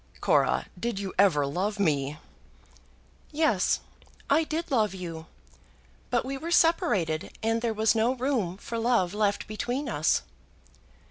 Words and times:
"Cora; 0.19 0.65
did 0.79 0.97
you 0.97 1.13
ever 1.19 1.45
love 1.45 1.79
me?" 1.79 2.17
"Yes; 3.31 3.81
I 4.31 4.43
did 4.43 4.71
love 4.71 4.95
you. 4.95 5.27
But 6.09 6.25
we 6.25 6.39
were 6.39 6.49
separated, 6.49 7.37
and 7.43 7.61
there 7.61 7.71
was 7.71 7.93
no 7.93 8.15
room 8.15 8.57
for 8.57 8.79
love 8.79 9.13
left 9.13 9.45
between 9.45 9.87
us." 9.87 10.23